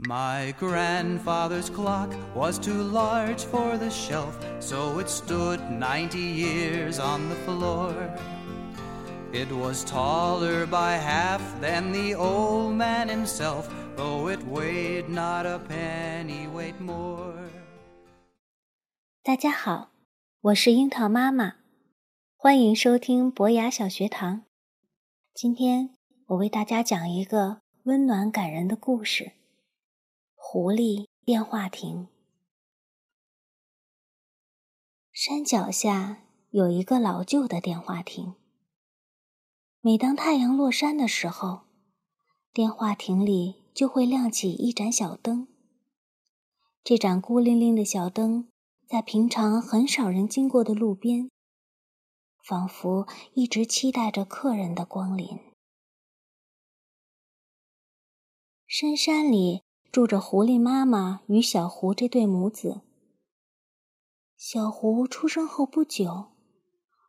[0.00, 7.30] My grandfather's clock was too large for the shelf, so it stood ninety years on
[7.30, 7.94] the floor.
[9.32, 15.58] It was taller by half than the old man himself, though it weighed not a
[15.66, 17.34] pennyweight more.
[19.22, 19.88] 大家好，
[20.42, 21.54] 我是樱桃妈妈，
[22.36, 24.42] 欢迎收听博雅小学堂。
[25.34, 25.90] 今天
[26.26, 29.24] 我为大家讲一个温暖感人的故事《
[30.43, 32.07] 狐狸电话亭》。
[35.13, 38.35] 山脚下有一个老旧的电话亭。
[39.79, 41.61] 每当太阳落山的时候，
[42.51, 45.47] 电话亭里就会亮起一盏小灯。
[46.83, 48.49] 这盏孤零零的小灯，
[48.87, 51.29] 在平常很少人经过的路边，
[52.43, 55.39] 仿佛一直期待着客人的光临。
[58.67, 62.81] 深山里住着狐狸妈妈与小狐这对母子。
[64.37, 66.31] 小狐出生后不久，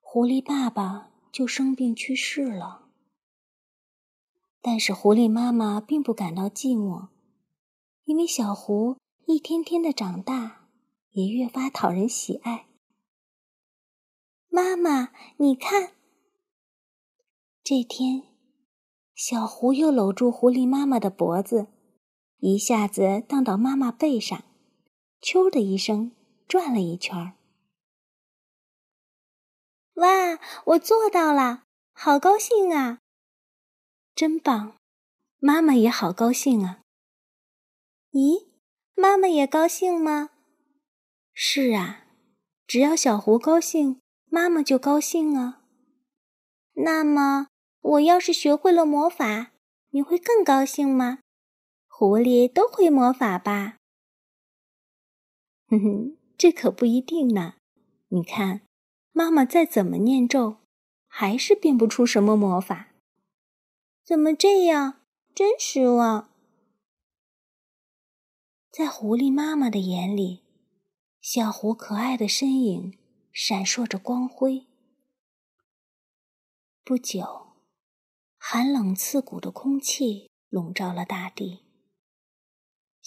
[0.00, 1.10] 狐狸爸爸。
[1.30, 2.88] 就生病去世了。
[4.60, 7.08] 但是狐狸妈妈并不感到寂寞，
[8.04, 10.68] 因为小狐一天天的长大，
[11.10, 12.66] 也越发讨人喜爱。
[14.48, 15.92] 妈妈，你看，
[17.62, 18.24] 这天，
[19.14, 21.68] 小狐又搂住狐狸妈妈的脖子，
[22.40, 24.44] 一下子荡到妈妈背上，
[25.20, 26.12] 啾的一声
[26.46, 27.32] 转了一圈儿。
[29.94, 30.38] 哇！
[30.66, 33.00] 我做到了，好高兴啊！
[34.14, 34.76] 真棒，
[35.40, 36.80] 妈妈也好高兴啊。
[38.12, 38.46] 咦，
[38.94, 40.30] 妈妈也高兴吗？
[41.34, 42.04] 是啊，
[42.68, 44.00] 只要小狐高兴，
[44.30, 45.64] 妈妈就高兴啊。
[46.74, 47.48] 那么，
[47.80, 49.50] 我要是学会了魔法，
[49.90, 51.18] 你会更高兴吗？
[51.98, 53.78] 狐狸都会魔法吧？
[55.66, 57.54] 哼哼，这可不一定呢。
[58.10, 58.60] 你看。
[59.10, 60.58] 妈妈再怎么念咒，
[61.08, 62.90] 还是变不出什么魔法。
[64.04, 65.00] 怎么这样？
[65.34, 66.30] 真失望。
[68.70, 70.44] 在狐狸妈妈的眼里，
[71.20, 72.96] 小狐可爱的身影
[73.32, 74.68] 闪烁着光辉。
[76.84, 77.54] 不久，
[78.38, 81.64] 寒冷刺骨的空气笼罩了大地。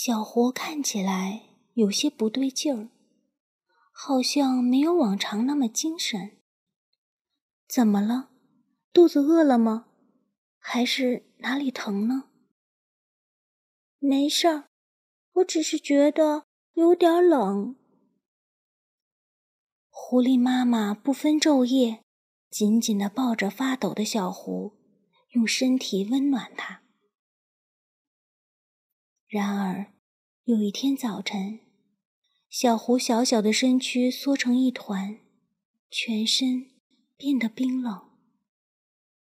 [0.00, 1.42] 小狐看起来
[1.74, 2.88] 有些不对劲儿。
[3.90, 6.38] 好像没有往常那么精神。
[7.66, 8.30] 怎么了？
[8.92, 9.88] 肚子饿了吗？
[10.60, 12.28] 还是哪里疼呢？
[13.98, 14.68] 没事儿，
[15.32, 16.44] 我只是觉得
[16.74, 17.74] 有点冷。
[19.90, 22.04] 狐狸妈妈不分昼夜，
[22.48, 24.78] 紧紧地抱着发抖的小狐，
[25.30, 26.84] 用身体温暖它。
[29.28, 29.92] 然而，
[30.44, 31.60] 有一天早晨。
[32.48, 35.20] 小狐小小的身躯缩成一团，
[35.90, 36.70] 全身
[37.14, 38.08] 变得冰冷。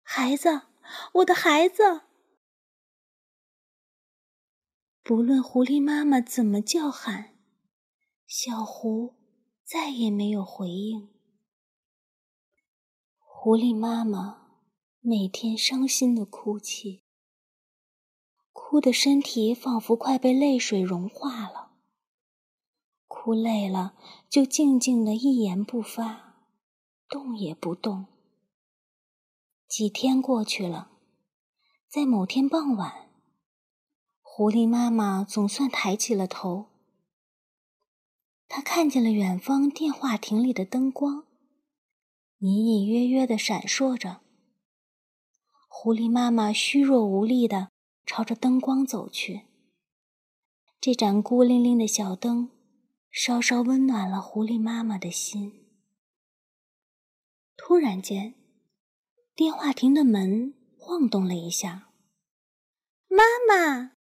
[0.00, 0.68] 孩子，
[1.14, 2.02] 我的孩子！
[5.02, 7.36] 不论狐狸妈妈怎么叫喊，
[8.24, 9.16] 小狐
[9.64, 11.08] 再也没有回应。
[13.18, 14.60] 狐狸妈妈
[15.00, 17.02] 每天伤心的哭泣，
[18.70, 21.70] 哭的身体仿佛快被泪水融化了。
[23.06, 23.94] 哭累了，
[24.28, 26.34] 就静静的一言不发，
[27.08, 28.04] 动也不动。
[29.66, 30.90] 几天过去了，
[31.88, 33.08] 在某天傍晚，
[34.20, 36.66] 狐狸妈妈总算抬起了头。
[38.48, 41.24] 她看见了远方电话亭里的灯光，
[42.40, 44.20] 隐隐约约的闪烁着。
[45.68, 47.70] 狐狸妈妈虚弱无力的
[48.08, 49.42] 朝着灯光走去。
[50.80, 52.50] 这盏孤零零的小灯。
[53.10, 55.66] 稍稍温暖了狐狸妈妈的心。
[57.56, 58.34] 突然间，
[59.34, 61.88] 电话亭的门晃动了一下。
[63.08, 63.96] 妈妈！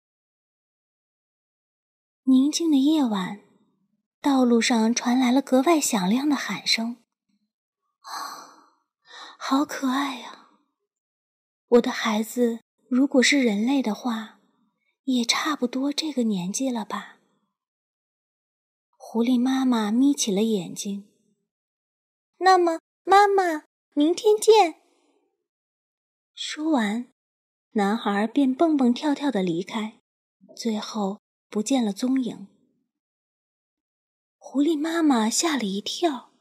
[2.24, 3.42] 宁静的夜晚，
[4.20, 6.98] 道路上传来了格外响亮的喊声
[8.02, 8.82] ：“啊，
[9.38, 10.50] 好可爱呀！
[11.68, 14.40] 我的孩子，如果是人类的话，
[15.04, 17.20] 也差不多这个年纪了吧？”
[18.98, 21.08] 狐狸妈妈眯起了眼睛。
[22.38, 24.82] 那么，妈妈，明天见。
[26.34, 27.12] 说完，
[27.72, 30.02] 男孩便蹦蹦跳跳的离开，
[30.56, 32.48] 最后不见了踪影。
[34.38, 36.32] 狐狸妈妈吓了一跳。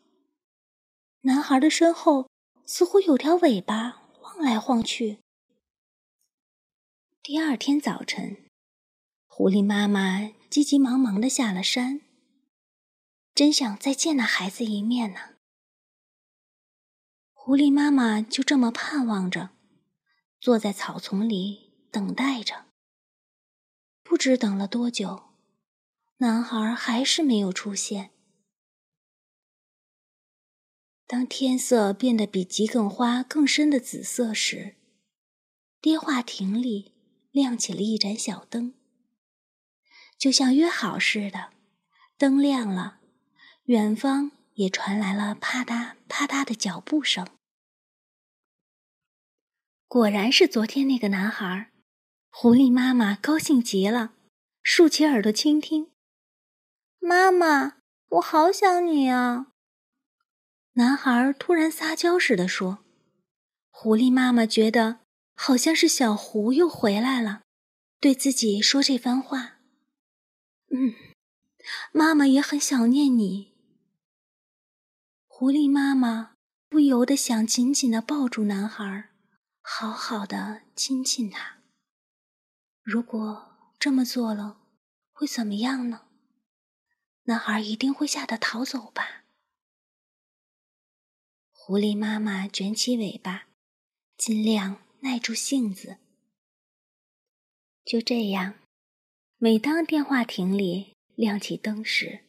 [1.22, 2.28] 男孩的身后
[2.66, 5.23] 似乎有条尾巴晃来晃去。
[7.26, 8.50] 第二天早晨，
[9.26, 12.02] 狐狸妈妈急急忙忙的下了山，
[13.34, 15.36] 真想再见那孩子一面呢。
[17.32, 19.52] 狐狸妈妈就这么盼望着，
[20.38, 22.66] 坐在草丛里等待着。
[24.02, 25.30] 不知等了多久，
[26.18, 28.10] 男孩还是没有出现。
[31.06, 34.76] 当天色变得比桔梗花更深的紫色时，
[35.80, 36.92] 电话亭里
[37.34, 38.74] 亮起了一盏小灯。
[40.16, 41.50] 就像约好似的，
[42.16, 43.00] 灯亮了，
[43.64, 47.26] 远方也传来了啪嗒啪嗒的脚步声。
[49.88, 51.72] 果然是昨天那个男孩，
[52.30, 54.14] 狐狸妈妈高兴极了，
[54.62, 55.90] 竖起耳朵倾听。
[57.00, 57.78] 妈妈，
[58.10, 59.48] 我好想你啊！
[60.74, 62.84] 男孩突然撒娇似的说。
[63.70, 65.00] 狐狸妈妈觉得
[65.34, 67.42] 好像是小狐又回来了，
[68.00, 69.58] 对自己说这番话。
[70.70, 70.94] 嗯，
[71.92, 73.52] 妈妈也很想念你。
[75.26, 76.36] 狐狸妈妈
[76.68, 79.10] 不由得想紧紧的抱住男孩，
[79.60, 81.58] 好好的亲亲他。
[82.82, 84.60] 如果这么做了，
[85.12, 86.08] 会怎么样呢？
[87.24, 89.24] 男孩一定会吓得逃走吧。
[91.50, 93.46] 狐狸妈妈卷起尾巴，
[94.16, 95.98] 尽量耐住性子。
[97.84, 98.54] 就这样。
[99.36, 102.20] 每当电话亭里亮起灯时，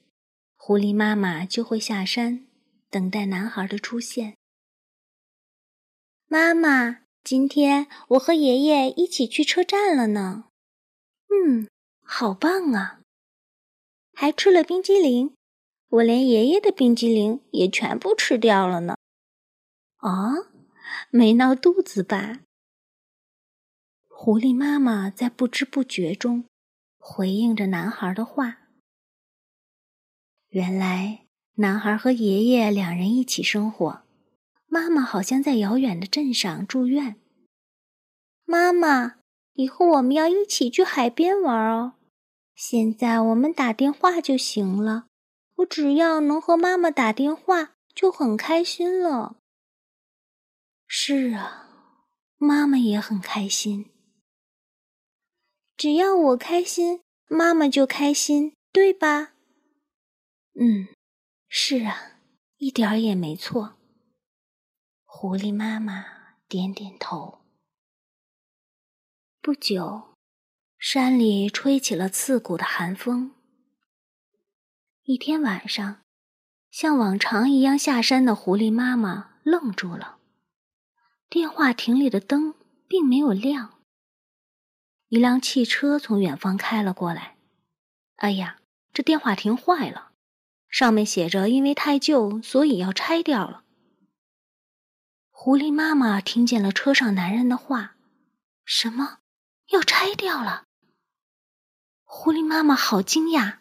[0.57, 2.45] 狐狸妈妈就会下山，
[2.89, 4.35] 等待男孩的出现。
[6.27, 10.49] 妈妈，今天我和爷爷一起去车站了呢。
[11.29, 11.69] 嗯，
[12.03, 12.99] 好棒啊！
[14.13, 15.33] 还吃了冰激凌，
[15.87, 18.97] 我连爷爷的冰激凌也全部吃掉了呢。
[19.97, 20.33] 啊，
[21.09, 22.41] 没闹肚子吧？
[24.25, 26.45] 狐狸妈妈在不知不觉中。
[26.97, 28.57] 回应着男孩的话。
[30.49, 31.27] 原来，
[31.57, 34.01] 男孩和爷爷两人一起生活，
[34.65, 37.17] 妈妈好像在遥远的镇上住院。
[38.45, 39.17] 妈妈，
[39.53, 41.93] 以后我们要一起去海边玩哦。
[42.55, 45.05] 现在我们打电话就行了，
[45.57, 49.35] 我只要能和妈妈打电话就很开心了。
[50.87, 51.67] 是啊，
[52.37, 53.91] 妈妈也很开心。
[55.77, 59.33] 只要我开心，妈妈就开心，对吧？
[60.57, 60.87] 嗯，
[61.49, 62.19] 是啊，
[62.57, 63.75] 一点儿也没错。
[65.03, 66.05] 狐狸妈妈
[66.47, 67.41] 点点头。
[69.41, 70.15] 不久，
[70.79, 73.35] 山里吹起了刺骨的寒风。
[75.03, 76.01] 一天晚上，
[76.71, 80.19] 像往常一样下山的狐狸妈妈愣住了，
[81.29, 82.55] 电话亭里的灯
[82.87, 83.74] 并没有亮。
[85.15, 87.37] 一辆汽车从远方开了过来。
[88.17, 88.59] 哎呀，
[88.91, 90.11] 这电话亭坏了，
[90.67, 93.63] 上面写着因为太旧，所以要拆掉了。
[95.29, 97.95] 狐狸妈妈听见了车上男人的话
[98.65, 99.19] ：“什么？
[99.69, 100.65] 要拆掉了？”
[102.03, 103.59] 狐狸妈妈好惊讶。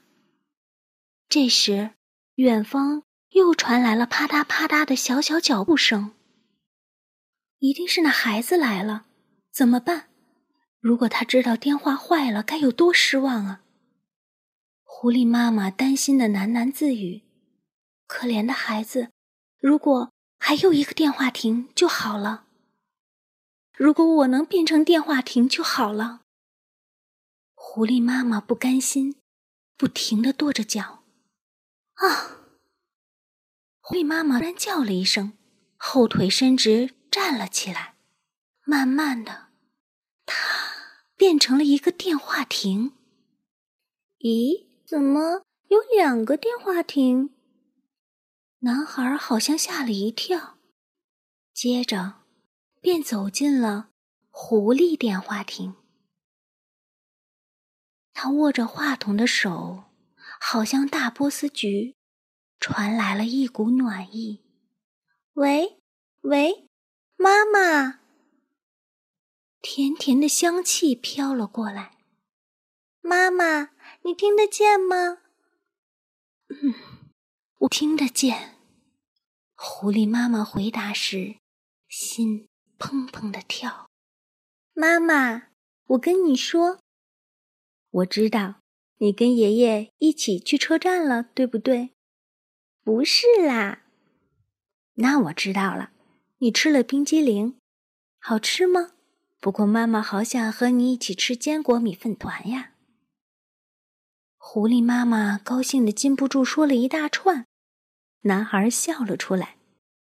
[1.28, 1.92] 这时，
[2.34, 6.16] 远方又传来了啪嗒啪嗒的小小脚步声。
[7.60, 9.06] 一定是那孩子来了，
[9.52, 10.08] 怎么办？
[10.84, 13.62] 如果他知道电话坏了，该有多失望啊！
[14.82, 17.22] 狐狸妈妈担心的喃喃自语
[18.06, 19.10] ：“可怜的孩子，
[19.58, 22.48] 如果还有一个电话亭就好了。
[23.72, 26.20] 如果我能变成电话亭就好了。”
[27.56, 29.16] 狐狸妈妈不甘心，
[29.78, 31.04] 不停的跺着脚。
[31.94, 32.40] 啊！
[33.80, 35.32] 狐狸妈妈突然叫了一声，
[35.78, 37.94] 后腿伸直，站了起来，
[38.66, 39.46] 慢慢的，
[40.26, 40.63] 她。
[41.24, 42.92] 变成了一个电话亭。
[44.18, 47.30] 咦，怎么有两个电话亭？
[48.58, 50.58] 男孩好像吓了一跳，
[51.54, 52.16] 接着
[52.82, 53.88] 便走进了
[54.28, 55.76] 狐狸电话亭。
[58.12, 59.84] 他握着话筒的手，
[60.38, 61.96] 好像大波斯菊，
[62.60, 64.44] 传来了一股暖意。
[65.32, 65.80] 喂，
[66.20, 66.68] 喂，
[67.16, 68.03] 妈妈。
[69.66, 71.96] 甜甜的香气飘了过来，
[73.00, 73.70] 妈妈，
[74.02, 75.22] 你听得见吗？
[76.48, 76.74] 嗯，
[77.60, 78.58] 我听得见。
[79.54, 81.36] 狐狸妈妈回答时，
[81.88, 82.46] 心
[82.78, 83.88] 砰砰的跳。
[84.74, 85.44] 妈妈，
[85.86, 86.78] 我跟你说，
[87.90, 88.56] 我知道
[88.98, 91.94] 你跟爷爷一起去车站了，对不对？
[92.82, 93.86] 不是啦。
[94.96, 95.92] 那我知道了，
[96.36, 97.58] 你吃了冰激凌，
[98.20, 98.90] 好吃吗？
[99.44, 102.70] 不过，妈妈好想和你一起吃坚果米粉团呀。
[104.38, 107.44] 狐狸妈妈高兴的禁不住说了一大串。
[108.22, 109.58] 男孩笑了出来：“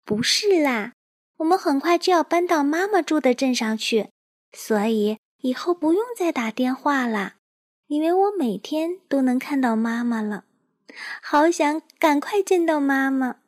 [0.06, 0.92] 不是啦，
[1.38, 4.10] 我们很快就要搬到妈妈住的镇上去，
[4.52, 7.38] 所以以后不用再打电话啦，
[7.88, 10.44] 因为我每天都能看到妈妈了。
[11.20, 13.40] 好想赶快见到妈妈。”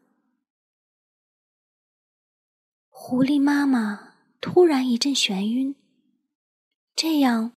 [2.90, 4.07] 狐狸妈妈
[4.40, 5.74] 突然一阵眩晕，
[6.94, 7.52] 这样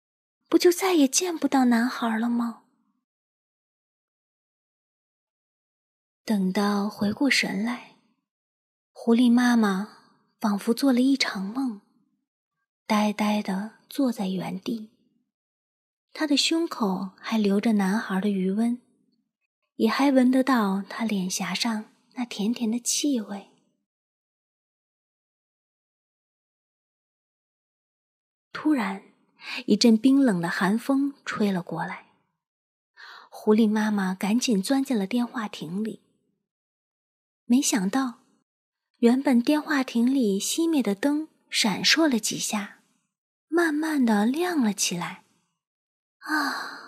[0.48, 2.62] 不就再也见不到男孩了吗？
[6.24, 7.96] 等到回过神来，
[8.92, 9.88] 狐狸妈妈
[10.38, 11.80] 仿佛做了一场梦，
[12.86, 14.90] 呆呆地坐在原地。
[16.12, 18.80] 她的胸口还留着男孩的余温，
[19.76, 23.50] 也还闻得到他脸颊上那甜甜的气味。
[28.60, 29.02] 突然，
[29.66, 32.06] 一阵冰冷的寒风吹了过来，
[33.30, 36.00] 狐狸妈妈赶紧钻进了电话亭里。
[37.44, 38.14] 没想到，
[38.96, 42.80] 原本电话亭里熄灭的灯闪烁了几下，
[43.46, 45.22] 慢慢的亮了起来。
[46.18, 46.80] 啊！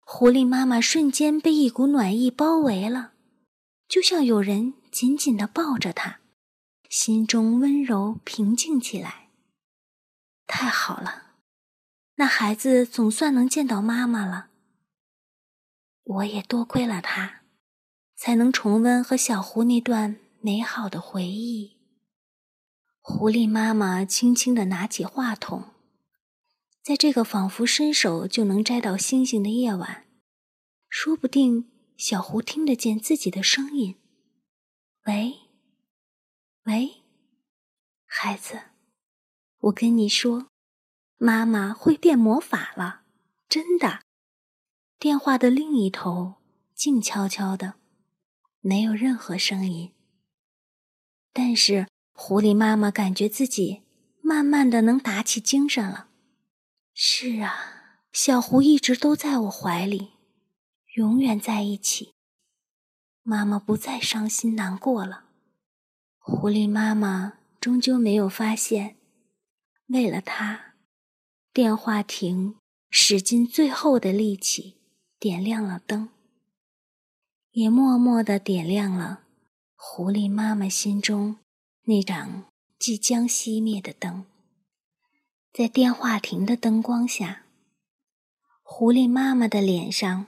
[0.00, 3.12] 狐狸妈妈瞬间被一股暖意包围了，
[3.86, 6.20] 就像有人紧紧的抱着她，
[6.88, 9.25] 心中温柔平静起来。
[10.46, 11.34] 太好了，
[12.14, 14.48] 那孩子总算能见到妈妈了。
[16.02, 17.42] 我也多亏了他。
[18.18, 21.76] 才能重温和小狐那段美好的回忆。
[23.00, 25.74] 狐狸妈妈轻轻地拿起话筒，
[26.82, 30.06] 在这个仿佛伸手就能摘到星星的夜晚，
[30.88, 33.96] 说不定小狐听得见自己的声音。
[35.04, 35.34] 喂，
[36.64, 37.02] 喂，
[38.06, 38.62] 孩子，
[39.66, 40.46] 我跟你说，
[41.16, 43.02] 妈妈会变魔法了，
[43.48, 44.02] 真的。
[44.98, 46.36] 电话的另一头
[46.72, 47.74] 静悄悄的。
[48.60, 49.92] 没有任何声音，
[51.32, 53.82] 但是狐狸妈妈感觉自己
[54.20, 56.08] 慢慢的能打起精神了。
[56.92, 60.12] 是啊，小狐一直都在我怀里，
[60.94, 62.12] 永远在一起。
[63.22, 65.24] 妈妈不再伤心难过了。
[66.18, 68.95] 狐狸妈妈终究没有发现，
[69.88, 70.74] 为了他，
[71.52, 72.56] 电话亭
[72.90, 74.76] 使尽最后的力气
[75.18, 76.08] 点亮了灯。
[77.52, 79.22] 也默默地点亮了
[79.74, 81.38] 狐狸妈妈心中
[81.84, 82.44] 那盏
[82.78, 84.26] 即将熄灭的灯。
[85.52, 87.44] 在电话亭的灯光下，
[88.62, 90.26] 狐狸妈妈的脸上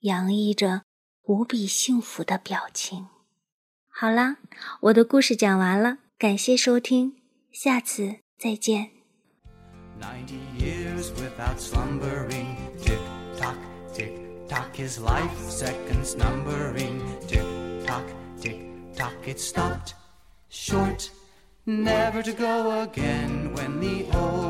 [0.00, 0.84] 洋溢着
[1.24, 3.08] 无比幸福的表情。
[3.88, 4.38] 好啦，
[4.82, 7.20] 我的故事讲完了，感谢收听，
[7.52, 8.99] 下次再见。
[14.48, 17.00] Tock, his life seconds numbering.
[17.28, 17.46] Tick
[17.86, 18.04] tock,
[18.40, 18.60] tick
[18.96, 19.94] tock, it stopped
[20.48, 21.10] short,
[21.66, 24.49] never to go again when the old